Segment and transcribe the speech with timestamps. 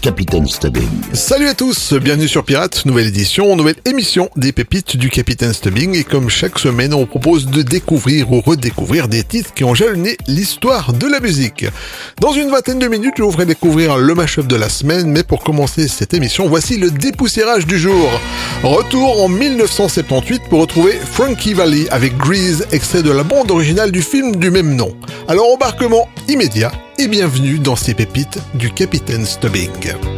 [0.00, 0.88] Capitaine Stubbing.
[1.12, 5.96] Salut à tous, bienvenue sur Pirate, nouvelle édition, nouvelle émission des pépites du Capitaine Stubbing
[5.96, 10.16] et comme chaque semaine on propose de découvrir ou redécouvrir des titres qui ont jalonné
[10.28, 11.66] l'histoire de la musique.
[12.20, 15.24] Dans une vingtaine de minutes je vous ferai découvrir le mashup de la semaine mais
[15.24, 18.08] pour commencer cette émission voici le dépoussiérage du jour.
[18.62, 24.02] Retour en 1978 pour retrouver Frankie Valli avec Grease extrait de la bande originale du
[24.02, 24.94] film du même nom.
[25.26, 30.17] Alors embarquement immédiat et bienvenue dans ces pépites du Capitaine Stubbing.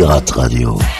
[0.00, 0.99] Pirate Radio.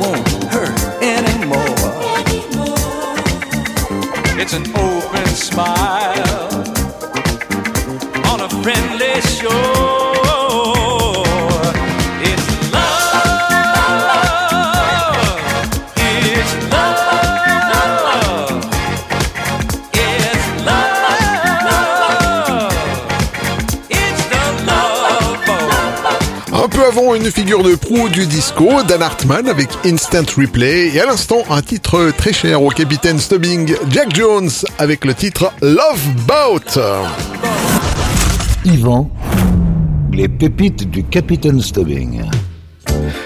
[0.00, 1.76] won't hurt anymore.
[4.40, 6.64] It's an open smile
[8.24, 9.89] on a friendly shore.
[27.14, 31.62] Une figure de proue du disco, Dan Hartman avec Instant Replay, et à l'instant un
[31.62, 36.80] titre très cher au capitaine Stubbing, Jack Jones avec le titre Love Boat.
[38.64, 39.10] Yvan,
[40.12, 42.22] les pépites du capitaine Stubbing.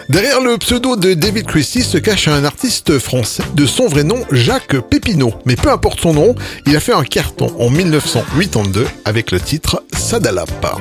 [0.08, 4.20] Derrière le pseudo de David Christie se cache un artiste français de son vrai nom
[4.30, 5.32] Jacques Pépineau.
[5.46, 6.34] Mais peu importe son nom,
[6.66, 10.78] il a fait un carton en 1982 avec le titre Sadalapa.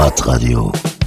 [0.00, 0.99] Pirate Radio.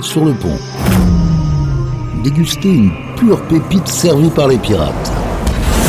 [0.00, 0.56] Sur le pont.
[2.24, 5.12] Déguster une pure pépite servie par les pirates.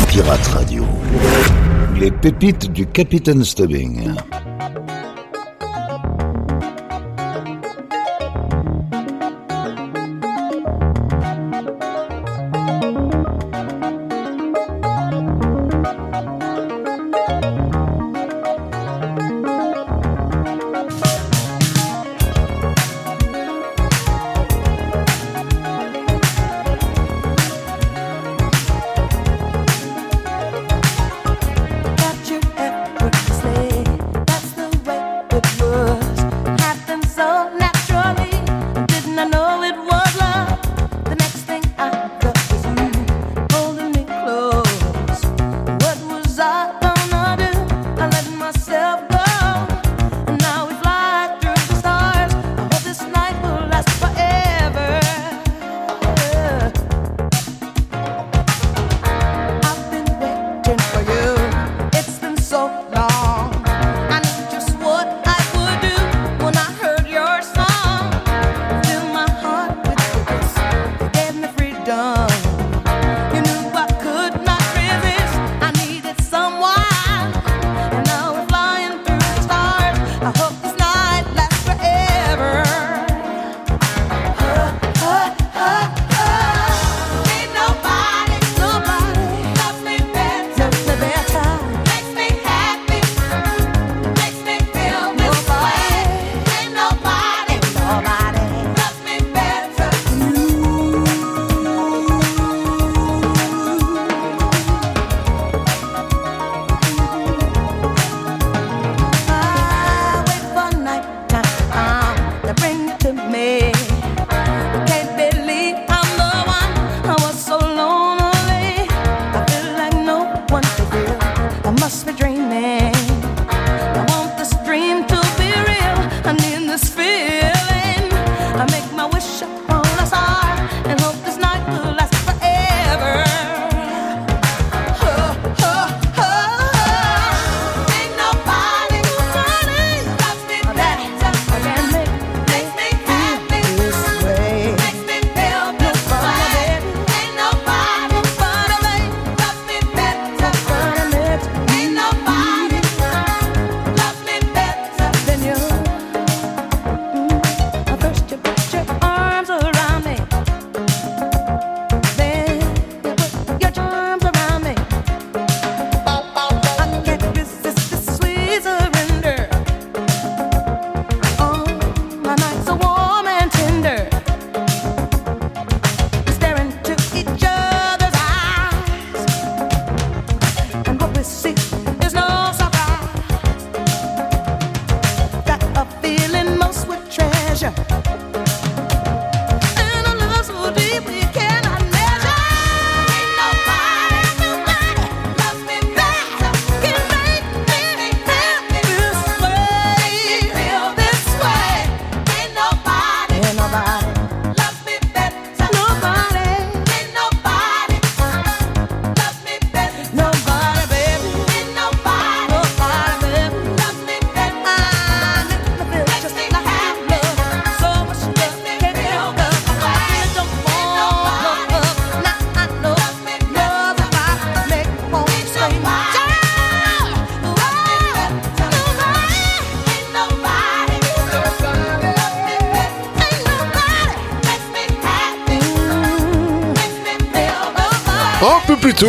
[0.08, 0.84] Pirate Radio.
[1.98, 4.10] Les pépites du Capitaine Stubbing.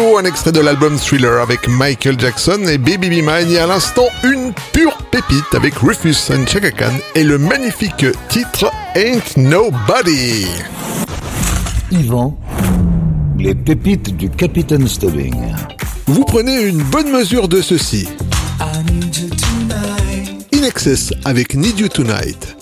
[0.01, 4.07] Un extrait de l'album Thriller avec Michael Jackson et Baby Be Mine et à l'instant
[4.23, 10.47] une pure pépite avec Rufus and Chaka Khan et le magnifique titre Ain't Nobody.
[11.91, 12.35] Yvan,
[13.37, 15.35] les pépites du Capitaine Stubbing.
[16.07, 18.07] Vous prenez une bonne mesure de ceci.
[20.53, 22.57] In Excess avec Need You Tonight.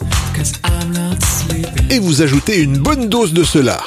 [1.90, 3.80] Et vous ajoutez une bonne dose de cela.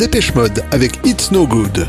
[0.00, 1.86] Dépêche Mode avec It's No Good.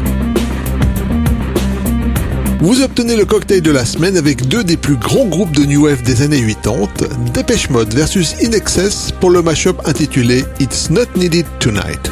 [2.59, 5.85] Vous obtenez le cocktail de la semaine avec deux des plus grands groupes de New
[5.85, 6.87] Wave des années 80,
[7.33, 12.11] Dépêche Mode versus In Excess pour le mashup intitulé It's Not Needed Tonight.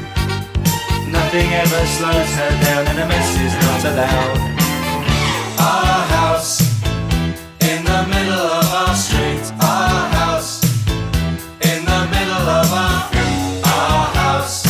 [1.11, 4.37] Nothing ever slows her down, and a mess is not allowed.
[5.59, 6.61] Our house
[7.59, 9.43] in the middle of our street.
[9.61, 10.63] Our house
[11.69, 13.11] in the middle of our
[13.63, 14.65] our house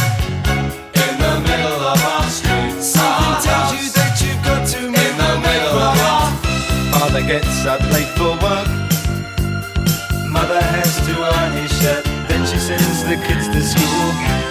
[1.04, 2.82] in the middle of our street.
[2.82, 6.28] Something tells you that you've got to in the middle of our
[6.94, 8.68] father gets up late for work.
[10.30, 12.04] Mother has to iron his shirt.
[12.28, 14.51] Then she sends the kids to school.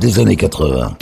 [0.00, 0.96] Des années 80.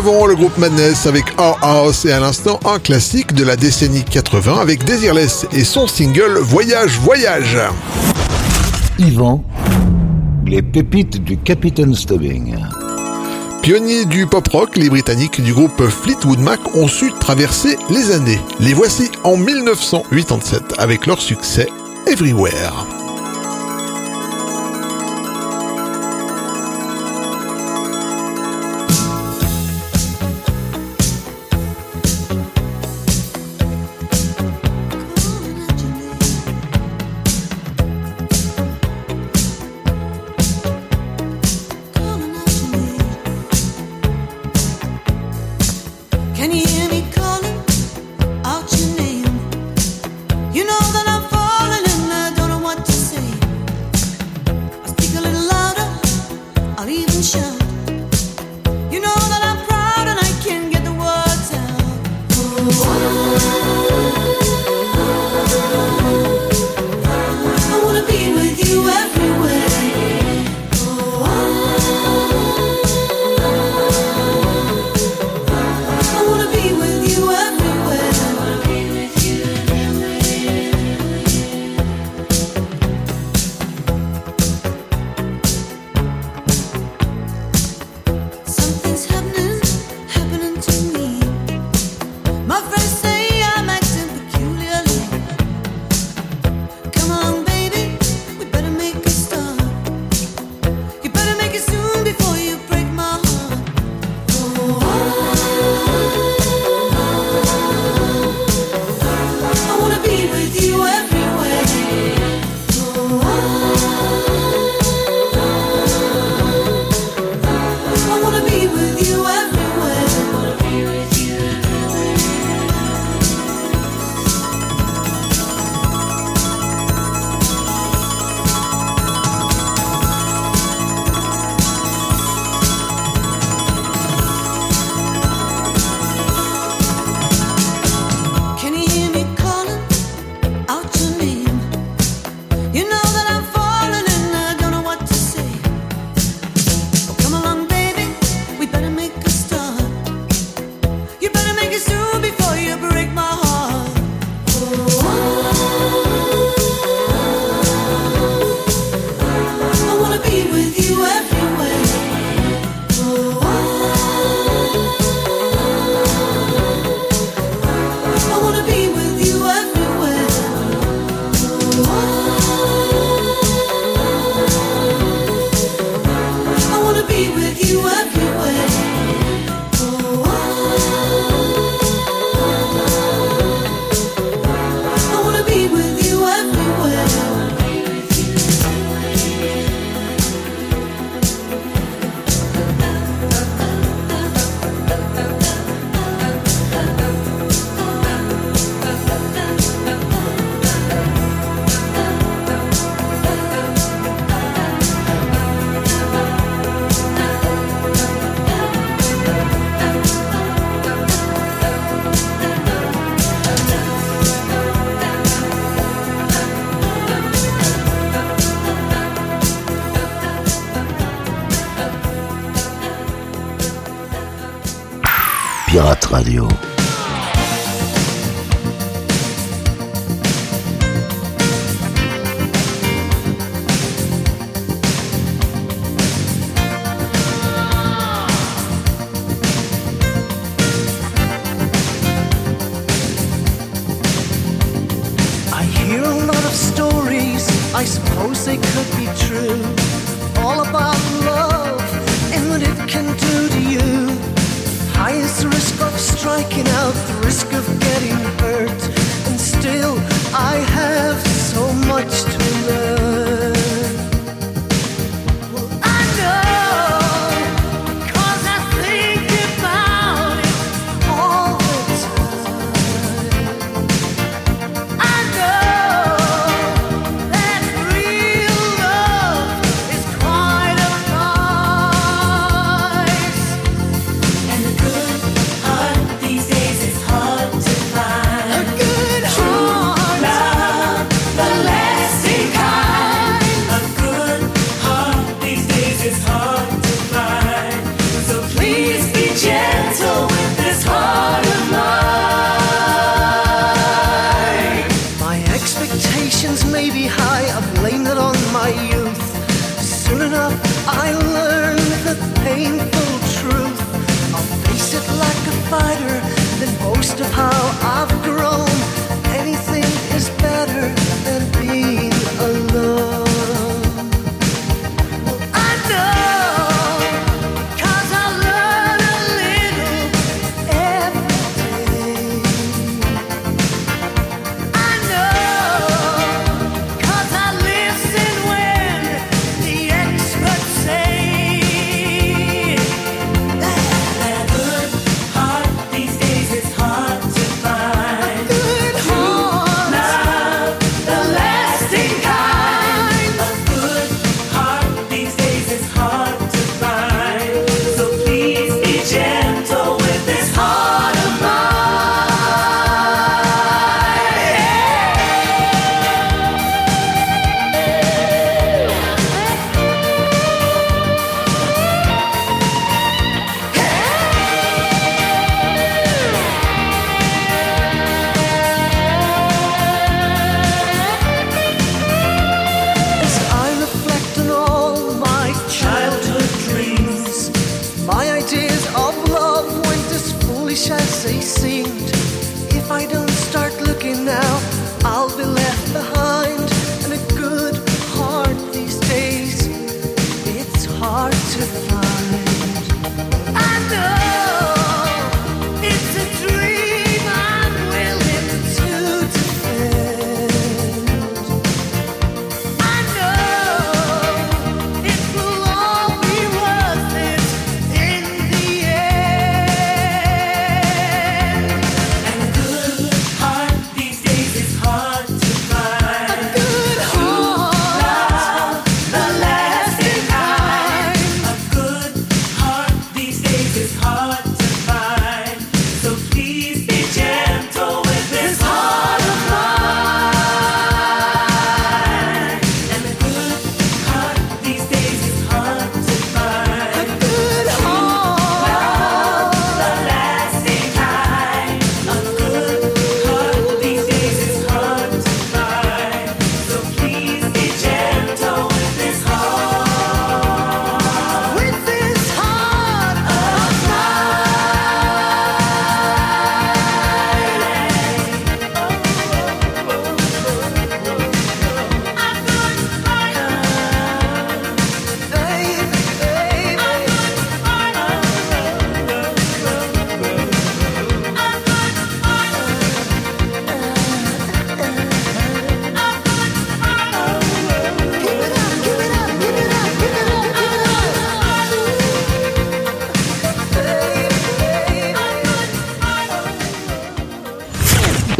[0.00, 4.02] avant, le groupe Madness avec Our House et à l'instant un classique de la décennie
[4.02, 7.58] 80 avec Desireless et son single Voyage, Voyage.
[8.98, 9.44] Yvan,
[10.46, 12.56] les pépites du Capitaine Stubbing.
[13.60, 18.40] Pionniers du pop-rock, les Britanniques du groupe Fleetwood Mac ont su traverser les années.
[18.58, 21.68] Les voici en 1987 avec leur succès
[22.06, 22.99] Everywhere.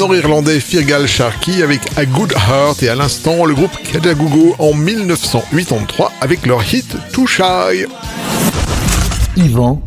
[0.00, 6.10] nord-irlandais Firgal Sharkey avec A Good Heart et à l'instant le groupe Kajagoogoo en 1983
[6.22, 7.84] avec leur hit Too Shy.
[9.36, 9.82] Yvan,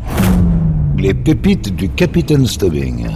[0.96, 3.08] les pépites du Capitaine Stubbing.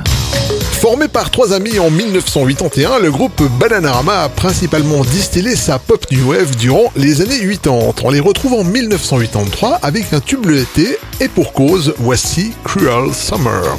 [0.81, 6.31] Formé par trois amis en 1981, le groupe Bananarama a principalement distillé sa pop new
[6.31, 7.93] wave durant les années 80.
[8.03, 13.15] On les retrouve en 1983 avec un tube de l'été et pour cause, voici Cruel
[13.15, 13.79] Summer.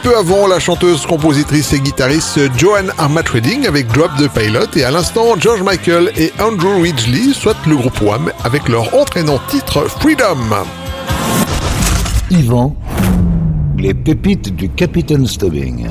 [0.00, 4.84] peu avant, la chanteuse, compositrice et guitariste Joanne Armat Redding avec Drop the Pilot et
[4.84, 9.88] à l'instant George Michael et Andrew Ridgely, soit le groupe Wham, avec leur entraînant titre
[9.88, 10.38] Freedom.
[12.30, 12.76] Yvan,
[13.78, 15.86] les pépites du Capitaine Stubbing.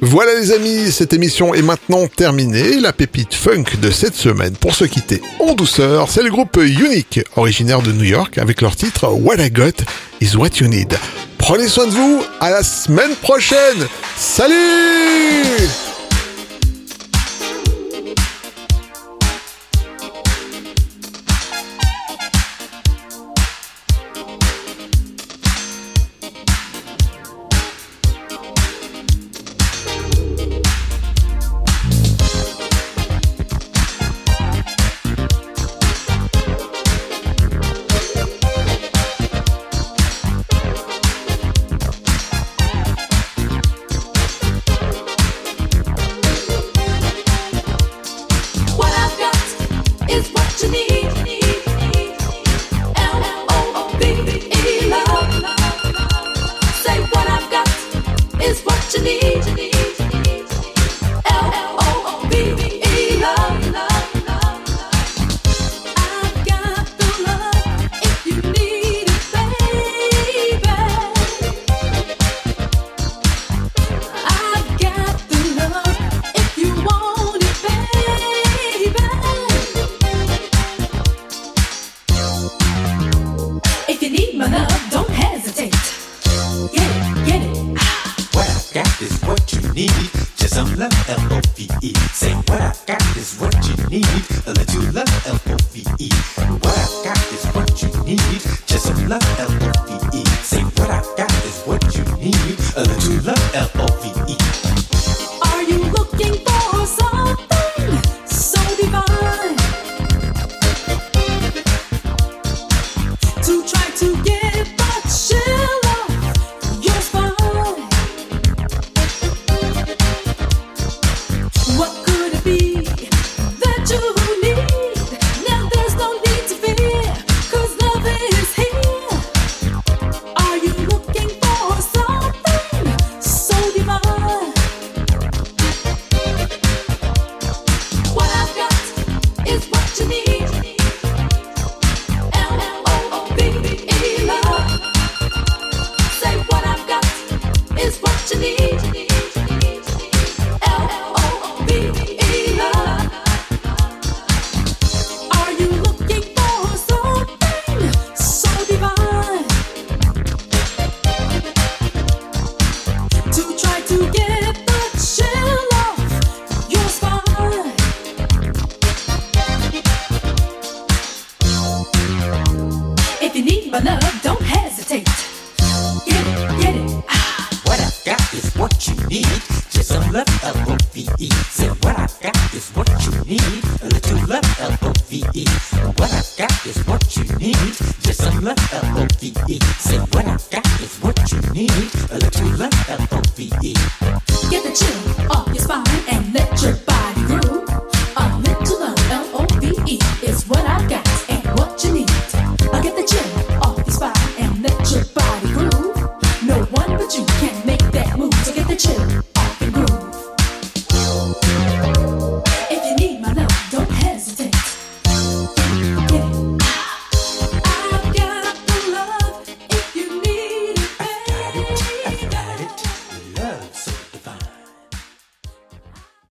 [0.00, 2.78] Voilà les amis, cette émission est maintenant terminée.
[2.80, 7.20] La pépite funk de cette semaine pour se quitter en douceur, c'est le groupe Unique,
[7.36, 9.84] originaire de New York, avec leur titre What I Got
[10.20, 10.98] is What You Need.
[11.48, 13.88] Prenez soin de vous, à la semaine prochaine.
[14.18, 14.54] Salut